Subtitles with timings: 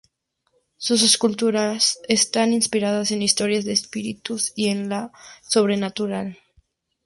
[0.77, 5.11] Sus esculturas están inspiradas en historias de espíritus y en lo
[5.47, 6.39] sobrenatural.